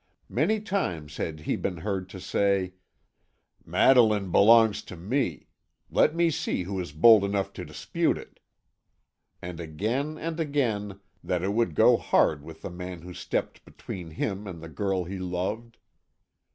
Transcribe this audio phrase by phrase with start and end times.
[0.29, 2.73] Many times had he been heard to say,
[3.63, 5.45] "Madeline belongs to me;
[5.91, 8.39] let me see who is bold enough to dispute it."
[9.43, 14.09] And again and again that it would go hard with the man who stepped between
[14.09, 15.77] him and the girl he loved.